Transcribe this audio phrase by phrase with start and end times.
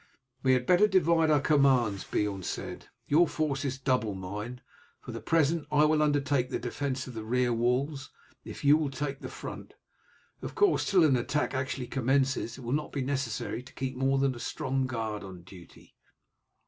[0.41, 2.87] "We had better divide our commands," Beorn said.
[3.05, 4.61] "Your force is double mine.
[4.99, 8.09] For the present I will undertake the defence of the rear walls
[8.43, 9.75] if you will take the front.
[10.41, 14.17] Of course till an attack actually commences it will not be necessary to keep more
[14.17, 15.93] than a strong guard on duty."